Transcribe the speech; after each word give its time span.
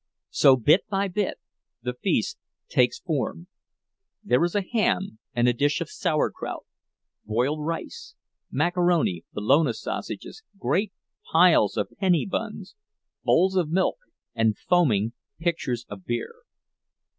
So, 0.31 0.55
bit 0.55 0.81
by 0.89 1.09
bit, 1.09 1.37
the 1.83 1.93
feast 1.93 2.39
takes 2.67 2.97
form—there 2.97 4.43
is 4.43 4.55
a 4.55 4.63
ham 4.63 5.19
and 5.35 5.47
a 5.47 5.53
dish 5.53 5.79
of 5.79 5.91
sauerkraut, 5.91 6.65
boiled 7.23 7.63
rice, 7.63 8.15
macaroni, 8.49 9.25
bologna 9.31 9.73
sausages, 9.73 10.41
great 10.57 10.91
piles 11.31 11.77
of 11.77 11.91
penny 11.99 12.25
buns, 12.25 12.73
bowls 13.23 13.55
of 13.55 13.69
milk, 13.69 13.97
and 14.33 14.57
foaming 14.57 15.13
pitchers 15.37 15.85
of 15.87 16.03
beer. 16.03 16.33